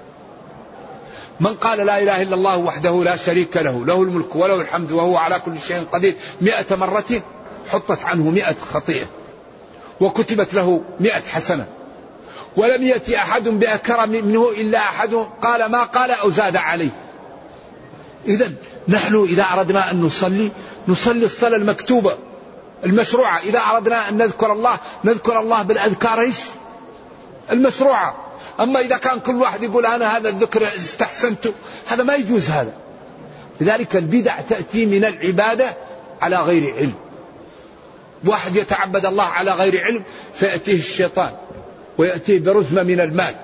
[1.40, 5.18] من قال لا إله إلا الله وحده لا شريك له له الملك وله الحمد وهو
[5.18, 6.16] على كل شيء قدير.
[6.42, 7.22] مئة مرة
[7.68, 9.06] حطت عنه مئة خطيئة
[10.00, 11.68] وكتبت له مئة حسنة.
[12.58, 16.90] ولم يأتي أحد بأكرم منه إلا أحد قال ما قال أو زاد عليه.
[18.28, 18.52] إذا
[18.88, 20.52] نحن إذا أردنا أن نصلي
[20.88, 22.18] نصلي الصلاة المكتوبة
[22.86, 23.40] المشروعة.
[23.40, 26.32] إذا أردنا أن نذكر الله نذكر الله بالأذكار
[27.52, 28.29] المشروعة.
[28.60, 31.54] أما إذا كان كل واحد يقول أنا هذا الذكر استحسنته
[31.88, 32.74] هذا ما يجوز هذا.
[33.62, 35.76] لذلك البدع تأتي من العبادة
[36.22, 36.94] على غير علم.
[38.26, 41.32] واحد يتعبد الله على غير علم فيأتيه الشيطان
[41.98, 43.36] ويأتيه برزمة من المال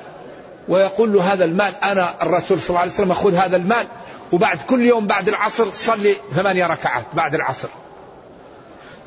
[0.67, 3.86] ويقول له هذا المال أنا الرسول صلى الله عليه وسلم خذ هذا المال
[4.32, 7.67] وبعد كل يوم بعد العصر صلي ثمانية ركعات بعد العصر.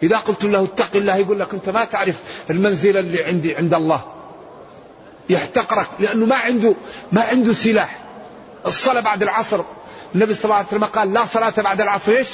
[0.03, 2.17] إذا قلت له اتق الله يقول لك أنت ما تعرف
[2.51, 4.18] المنزلة اللي عندي عند الله.
[5.29, 6.75] يحتقرك لأنه ما عنده
[7.13, 7.99] ما عنده سلاح.
[8.67, 9.61] الصلاة بعد العصر.
[10.15, 12.13] النبي صلى الله عليه وسلم قال لا صلاة بعد العصر.
[12.13, 12.29] إيش؟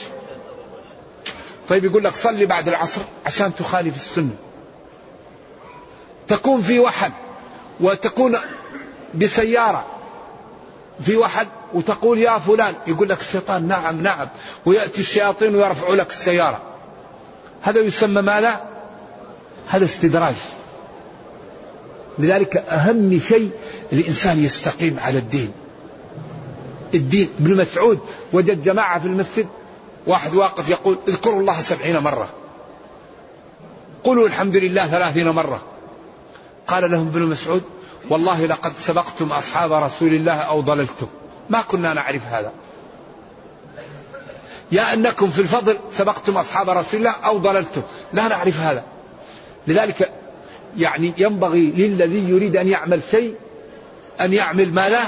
[1.69, 4.37] طيب يقول لك صلي بعد العصر عشان تخالف السنة.
[6.29, 7.13] تكون في وحد
[7.81, 8.39] وتكون
[9.15, 9.85] بسيارة.
[11.05, 14.29] في وحد وتقول يا فلان يقول لك الشيطان نعم نعم.
[14.67, 16.63] ويأتي الشياطين ويرفعوا لك السيارة.
[17.63, 18.61] هذا يسمى ماذا؟
[19.69, 20.35] هذا استدراج.
[22.19, 23.51] لذلك أهم شيء
[23.93, 25.53] الإنسان يستقيم على الدين.
[26.95, 28.01] الدين ابن مسعود
[28.33, 29.47] وجد جماعة في المسجد
[30.07, 32.29] واحد واقف يقول اذكروا الله سبعين مرة.
[34.05, 35.63] قولوا الحمد لله ثلاثين مرة.
[36.67, 37.63] قال لهم ابن مسعود
[38.11, 41.07] والله لقد سبقتم أصحاب رسول الله أو ضللتم.
[41.51, 42.53] ما كنا نعرف هذا.
[44.73, 47.83] يا أنكم في الفضل سبقتم أصحاب رسول الله أو ضللتم.
[48.13, 48.85] لا نعرف هذا.
[49.67, 50.13] لذلك
[50.79, 53.35] يعني ينبغي للذي يريد أن يعمل شيء
[54.21, 55.03] أن يعمل ماذا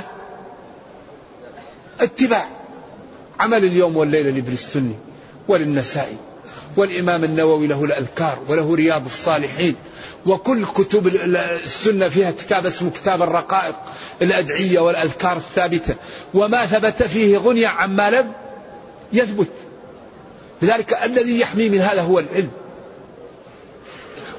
[2.00, 2.46] اتباع.
[3.40, 4.94] عمل اليوم والليلة لابن السني
[5.48, 6.16] وللنسائي
[6.76, 9.76] والإمام النووي له الأذكار وله رياض الصالحين
[10.26, 11.07] وكل كتب
[11.64, 13.76] السنة فيها كتاب اسمه كتاب الرقائق
[14.22, 15.94] الأدعية والأذكار الثابتة.
[16.35, 18.33] وما ثبت فيه غني عما لم
[19.12, 19.50] يثبت.
[20.62, 22.50] لذلك الذي يحمي من هذا هو العلم.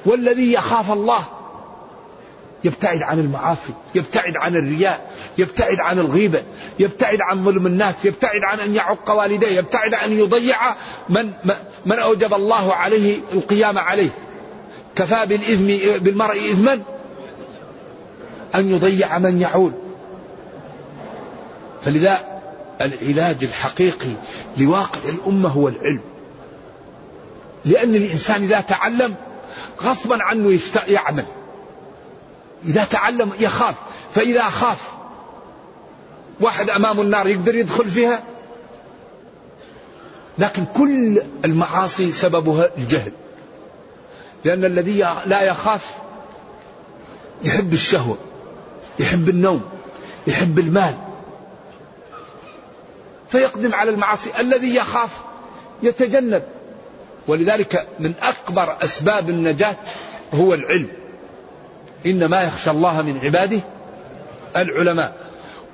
[0.07, 1.23] والذي يخاف الله.
[2.63, 6.43] يبتعد عن المعاصي يبتعد عن الرياء يبتعد عن الغيبة
[6.79, 10.57] يبتعد عن ظلم الناس يبتعد عن أن يعق والديه يبتعد عن أن يضيع
[11.09, 11.31] من,
[11.85, 14.09] من أوجب الله عليه القيام عليه.
[14.95, 16.81] كفى بالإثم بالمرء إثما
[18.55, 19.71] أن يضيع من يعول.
[21.85, 22.41] فلذا
[22.81, 24.11] العلاج الحقيقي
[24.57, 26.01] لواقع الأمة هو العلم.
[27.65, 29.15] لأن الإنسان إذا تعلم
[29.81, 31.25] غصبا عنه يعمل.
[32.65, 33.75] إذا تعلم يخاف
[34.15, 34.91] فإذا خاف.
[36.39, 38.23] واحد أمام النار يقدر يدخل فيها؟
[40.37, 43.11] لكن كل المعاصي سببها الجهل.
[44.45, 45.81] لأن الذي لا يخاف
[47.43, 48.17] يحب الشهوة
[48.99, 49.61] يحب النوم
[50.27, 50.95] يحب المال.
[53.29, 54.31] فيقدم على المعاصي.
[54.39, 55.09] الذي يخاف
[55.83, 56.43] يتجنب.
[57.27, 59.75] ولذلك من أكبر أسباب النجاة
[60.33, 60.87] هو العلم.
[62.05, 63.59] إنما يخشى الله من عباده
[64.55, 65.15] العلماء.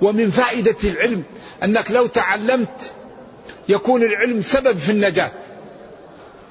[0.01, 1.23] ومن فائدة العلم
[1.63, 2.93] أنك لو تعلمت
[3.69, 5.31] يكون العلم سبب في النجاة.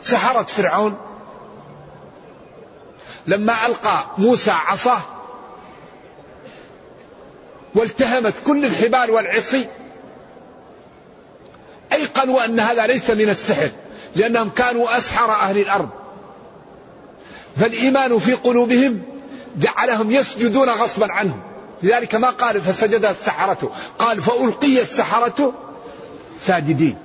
[0.02, 0.98] سحرة فرعون.
[3.26, 5.00] لما ألقى موسى عصاه
[7.74, 9.66] والتهمت كل الحبال والعصي
[11.92, 13.70] أيقنوا أن هذا ليس من السحر.
[14.16, 15.88] لأنهم كانوا أسحر أهل الأرض.
[17.56, 19.02] فالإيمان في قلوبهم
[19.56, 21.40] جعلهم يسجدون غصبا عنهم.
[21.82, 23.70] لذلك ما قال فسجد السحرة.
[23.98, 25.52] قال فألقي السحرة
[26.40, 26.96] ساجدين.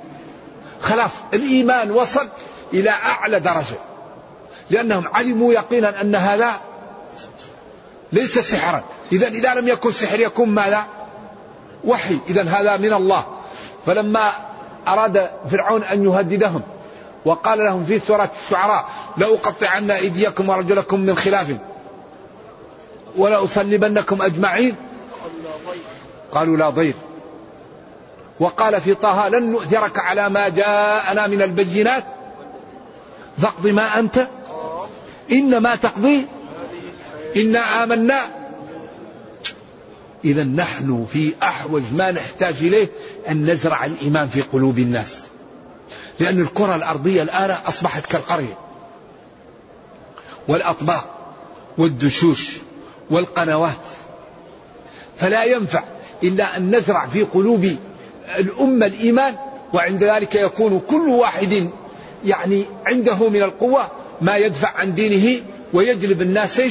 [0.81, 2.27] خلاص الإيمان وصل
[2.73, 3.77] إلى أعلى درجة.
[4.69, 6.51] لأنهم علموا يقينا أن هذا
[8.11, 8.83] ليس سحرا.
[9.11, 10.85] إذا إذا لم يكن سحر يكون ماذا؟
[11.85, 12.19] وحي.
[12.29, 13.25] إذا هذا من الله.
[13.85, 14.31] فلما
[14.87, 16.61] أراد فرعون أن يهددهم
[17.25, 21.57] وقال لهم في سورة الشعراء لأقطعن أيديكم ورجلكم من خلاف
[23.15, 24.75] ولأصلبنكم أجمعين.
[26.31, 26.93] قالوا لا ضير.
[28.39, 32.03] وقال في طه لن نؤثرك على ما جاءنا من البينات.
[33.37, 34.27] فاقض ما أنت
[35.31, 36.25] إنما تقضي
[37.37, 38.21] إنا آمنا.
[40.25, 42.87] إذا نحن في أحوج ما نحتاج إليه
[43.29, 45.27] أن نزرع الإيمان في قلوب الناس.
[46.19, 48.57] لأن الكرة الأرضية الآن أصبحت كالقرية.
[50.47, 51.05] والأطباق
[51.77, 52.57] والدشوش
[53.09, 53.71] والقنوات.
[55.17, 55.83] فلا ينفع
[56.23, 57.75] إلا أن نزرع في قلوب
[58.39, 59.35] الأمة الإيمان
[59.73, 61.69] وعند ذلك يكون كل واحد
[62.25, 65.41] يعني عنده من القوة ما يدفع عن دينه
[65.73, 66.61] ويجلب الناس؟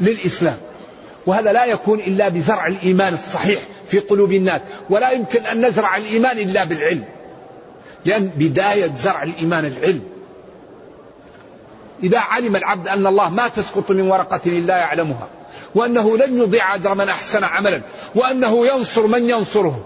[0.00, 0.56] للإسلام.
[1.26, 3.60] وهذا لا يكون إلا بزرع الإيمان الصحيح
[3.90, 4.60] في قلوب الناس
[4.90, 7.04] ولا يمكن أن نزرع الإيمان إلا بالعلم.
[8.04, 10.02] لأن بداية زرع الإيمان العلم.
[12.02, 15.28] إذا علم العبد أن الله ما تسقط من ورقة إلا يعلمها
[15.74, 17.80] وأنه لن يضيع أجر من أحسن عملا
[18.14, 19.80] وأنه ينصر من ينصره.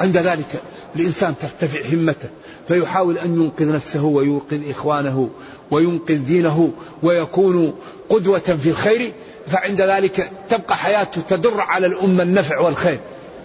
[0.00, 0.62] عند ذلك
[0.96, 2.28] الإنسان ترتفع همته
[2.68, 5.30] فيحاول أن ينقذ نفسه وينقذ إخوانه
[5.70, 7.74] وينقذ دينه ويكون
[8.08, 9.12] قدوة في الخير
[9.46, 13.00] فعند ذلك تبقى حياته تدر على الأمة النفع والخير.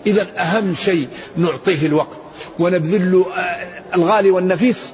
[0.07, 1.07] إذا أهم شيء
[1.37, 2.17] نعطيه الوقت.
[2.59, 3.25] ونبذل
[3.95, 4.93] الغالي والنفيس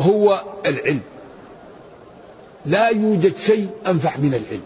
[0.00, 1.00] هو العلم.
[2.66, 4.62] لا يوجد شيء أنفع من العلم.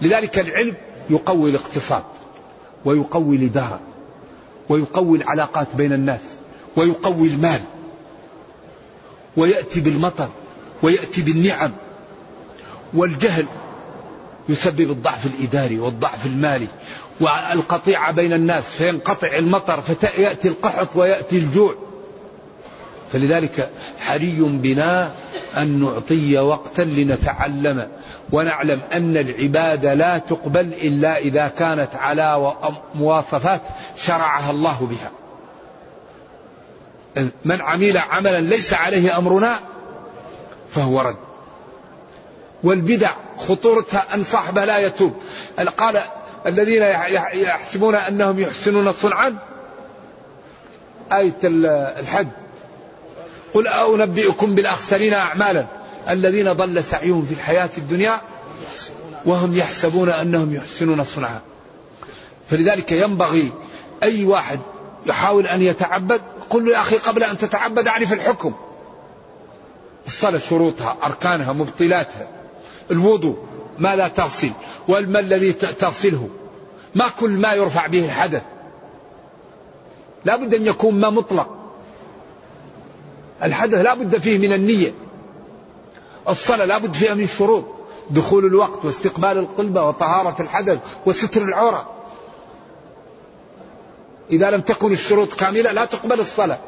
[0.00, 0.74] لذلك العلم
[1.10, 2.02] يقوي الاقتصاد
[2.84, 3.80] ويقوي الإدارة
[4.68, 6.22] ويقوي العلاقات بين الناس
[6.76, 7.60] ويقوي المال
[9.36, 10.28] ويأتي بالمطر
[10.82, 11.70] ويأتي بالنعم
[12.94, 13.46] والجهل
[14.48, 16.66] يسبب الضعف الإداري والضعف المالي
[17.20, 21.74] والقطيعة بين الناس فينقطع المطر فيأتي القحط ويأتي الجوع.
[23.12, 23.70] فلذلك
[24.00, 25.12] حري بنا
[25.56, 27.88] أن نعطي وقتا لنتعلم
[28.32, 32.54] ونعلم أن العبادة لا تقبل إلا إذا كانت على
[32.94, 33.60] مواصفات
[33.96, 35.10] شرعها الله بها.
[37.44, 39.60] من عمل عملا ليس عليه أمرنا
[40.70, 41.31] فهو رد.
[42.64, 45.14] والبدع خطورتها أن صاحبه لا يتوب.
[45.76, 46.00] قال
[46.46, 46.82] الذين
[47.32, 49.36] يحسبون أنهم يحسنون صنعا.
[51.12, 52.28] آية الحج.
[53.54, 55.66] قل أنبئكم بالأخسرين أعمالا.
[56.08, 58.20] الذين ضل سعيهم في الحياة الدنيا
[59.26, 61.40] وهم يحسبون أنهم يحسنون صنعا.
[62.50, 63.52] فلذلك ينبغي
[64.02, 64.60] أي واحد
[65.06, 68.54] يحاول أن يتعبد قل له يا أخي قبل أن تتعبد أعرف الحكم.
[70.06, 72.28] الصلاة شروطها أركانها مبطلاتها.
[72.92, 73.36] الوضوء
[73.78, 74.52] ما لا تغسل
[74.88, 76.28] والماء الذي تغسله؟
[76.94, 78.42] ما كل ما يرفع به الحدث.
[80.24, 81.48] لا بد أن يكون ما مطلق.
[83.42, 84.94] الحدث لا بد فيه من النية.
[86.28, 87.64] الصلاة لا بد فيها من الشروط.
[88.10, 91.90] دخول الوقت واستقبال القلبة وطهارة الحدث وستر العورة.
[94.30, 96.58] إذا لم تكن الشروط كاملة لا تقبل الصلاة.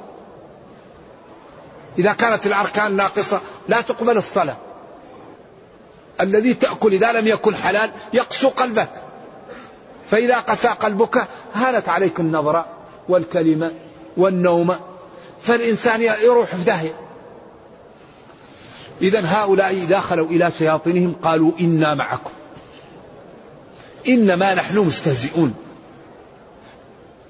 [1.99, 4.57] إذا كانت الأركان ناقصة لا تقبل الصلاة.
[6.21, 8.91] الذي تأكل إذا لم يكن حلال يقسو قلبك.
[10.11, 12.67] فإذا قسى قلبك هانت عليك النظرة
[13.09, 13.73] والكلمة
[14.17, 14.77] والنوم.
[15.43, 16.95] فالإنسان يروح في داهية.
[19.03, 22.31] إذا هؤلاء دخلوا إلى شياطينهم قالوا إنا معكم.
[24.09, 25.55] إنما نحن مستهزئون.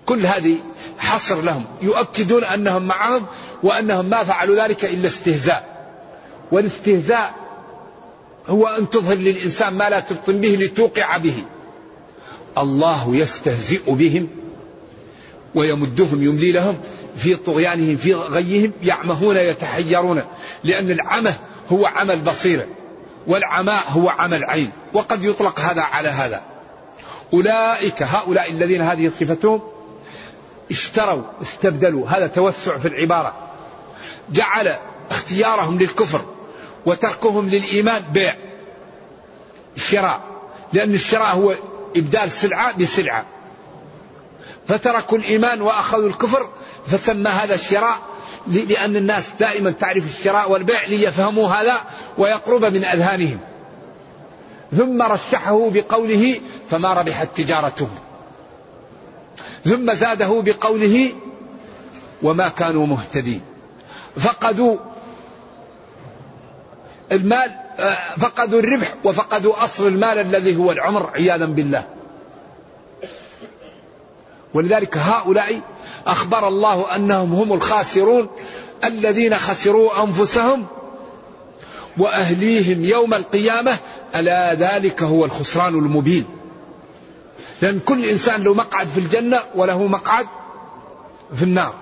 [0.07, 0.57] كل هذه
[0.99, 1.65] حصر لهم.
[1.83, 3.27] يؤكدون أنهم معهم
[3.63, 5.75] وأنهم ما فعلوا ذلك إلا استهزاء.
[6.53, 7.44] والاستهزاء
[8.49, 11.45] هو أن تظهر للإنسان ما لا تبطن به لتوقع به.
[12.59, 14.29] الله يستهزئ بهم
[15.55, 16.79] ويمدهم يملي لهم
[17.17, 20.23] في طغيانهم في غيهم يعمهون يتحيرون
[20.65, 21.33] لأن العمى
[21.69, 22.67] هو عمى البصيرة
[23.27, 26.43] والعماء هو عمى العين وقد يطلق هذا على هذا.
[27.33, 29.61] أولئك هؤلاء الذين هذه صفتهم
[30.71, 33.35] اشتروا استبدلوا هذا توسع في العبارة.
[34.31, 34.77] جعل
[35.11, 36.25] اختيارهم للكفر
[36.87, 38.35] وتركهم للإيمان بيع.
[39.77, 40.23] شراء
[40.73, 41.55] لأن الشراء هو
[41.97, 43.25] إبدال سلعة بسلعة.
[44.69, 46.49] فتركوا الإيمان وأخذوا الكفر
[46.87, 47.99] فسمى هذا الشراء
[48.47, 51.81] لأن الناس دائما تعرف الشراء والبيع ليفهموا هذا
[52.19, 53.39] ويقرب من أذهانهم.
[54.77, 57.95] ثم رشحه بقوله فما ربحت تجارتهم.
[59.65, 61.13] ثم زاده بقوله
[62.23, 63.41] وما كانوا مهتدين.
[64.21, 64.79] فقدوا
[67.13, 71.85] المال آه، فقدوا الربح وفقدوا أصل المال الذي هو العمر عياذا بالله.
[74.55, 75.61] ولذلك هؤلاء
[76.07, 78.29] أخبر الله أنهم هم الخاسرون
[78.85, 80.67] الذين خسروا أنفسهم
[81.99, 83.77] وأهليهم يوم القيامة.
[84.15, 86.25] ألا ذلك هو الخسران المبين.
[87.63, 90.27] لأن كل إنسان له مقعد في الجنة وله مقعد
[91.37, 91.75] في النار.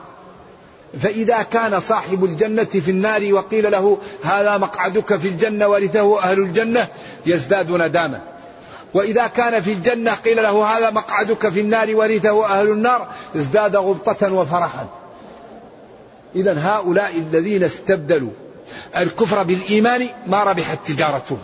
[1.01, 6.89] فإذا كان صاحب الجنة في النار وقيل له هذا مقعدك في الجنة ورثه أهل الجنة
[7.27, 8.21] يزداد ندامة
[8.95, 14.33] وإذا كان في الجنة قيل له هذا مقعدك في النار ورثه أهل النار ازداد غبطة
[14.33, 14.89] وفرحا.
[16.37, 18.31] إذا هؤلاء الذين استبدلوا
[18.97, 21.39] الكفر بالإيمان ما ربحت تجارتهم.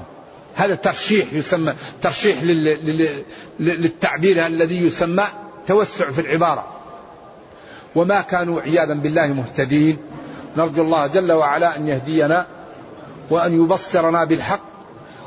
[0.54, 2.42] هذا ترشيح يسمى ترشيح
[3.60, 5.26] للتعبير الذي يسمى
[5.68, 6.77] توسع في العبارة.
[7.94, 9.96] وما كانوا عياذا بالله مهتدين.
[10.56, 12.46] نرجو الله جل وعلا أن يهدينا
[13.30, 14.60] وأن يبصرنا بالحق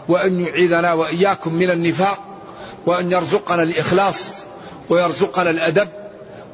[0.07, 2.19] وأن يعيذنا وإياكم من النفاق
[2.85, 4.43] وأن يرزقنا الإخلاص
[4.89, 5.87] ويرزقنا الأدب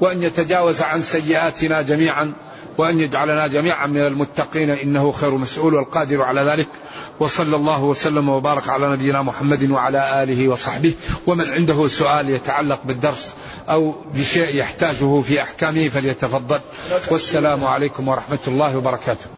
[0.02, 2.34] وأن يتجاوز عن سيئاتنا جميعا
[2.78, 6.68] وأن يجعلنا جميعا من المتقين إنه خير مسؤول والقادر على ذلك.
[7.20, 10.94] وصلى الله وسلم وبارك على نبينا محمد وعلى آله وصحبه.
[11.28, 13.34] ومن عنده سؤال يتعلق بالدرس
[13.70, 16.60] أو بشيء يحتاجه في أحكامه فليتفضل.
[17.12, 19.37] والسلام عليكم ورحمة الله وبركاته.